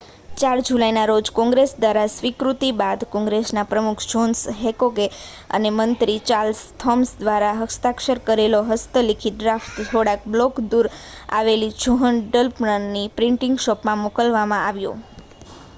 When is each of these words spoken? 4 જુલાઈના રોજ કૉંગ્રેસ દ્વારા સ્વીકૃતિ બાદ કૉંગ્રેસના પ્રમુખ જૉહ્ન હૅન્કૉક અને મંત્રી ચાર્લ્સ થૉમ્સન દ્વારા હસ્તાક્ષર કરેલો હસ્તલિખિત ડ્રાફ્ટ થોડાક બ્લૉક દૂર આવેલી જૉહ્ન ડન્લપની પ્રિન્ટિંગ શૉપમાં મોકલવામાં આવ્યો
4 0.35 0.61
જુલાઈના 0.67 1.07
રોજ 1.07 1.27
કૉંગ્રેસ 1.33 1.73
દ્વારા 1.77 2.05
સ્વીકૃતિ 2.13 2.69
બાદ 2.77 3.03
કૉંગ્રેસના 3.09 3.65
પ્રમુખ 3.67 4.05
જૉહ્ન 4.05 4.33
હૅન્કૉક 4.61 5.01
અને 5.51 5.73
મંત્રી 5.75 6.23
ચાર્લ્સ 6.27 6.63
થૉમ્સન 6.79 7.21
દ્વારા 7.21 7.53
હસ્તાક્ષર 7.61 8.23
કરેલો 8.25 8.63
હસ્તલિખિત 8.71 9.37
ડ્રાફ્ટ 9.37 9.85
થોડાક 9.87 10.25
બ્લૉક 10.31 10.55
દૂર 10.71 10.91
આવેલી 11.35 11.73
જૉહ્ન 11.81 12.21
ડન્લપની 12.27 13.07
પ્રિન્ટિંગ 13.17 13.55
શૉપમાં 13.61 14.03
મોકલવામાં 14.03 14.65
આવ્યો 14.65 14.95